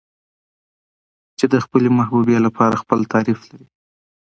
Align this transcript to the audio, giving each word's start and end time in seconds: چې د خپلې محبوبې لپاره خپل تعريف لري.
چې 1.37 1.45
د 1.53 1.55
خپلې 1.65 1.89
محبوبې 1.97 2.37
لپاره 2.45 2.81
خپل 2.83 2.99
تعريف 3.13 3.39
لري. 3.49 3.67